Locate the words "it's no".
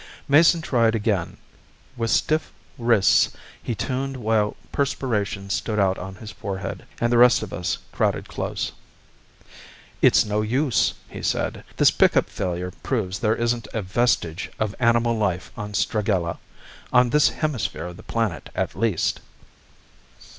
10.01-10.41